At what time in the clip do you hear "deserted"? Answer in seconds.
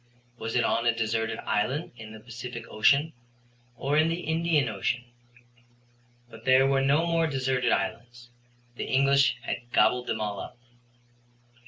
0.95-1.37, 7.27-7.71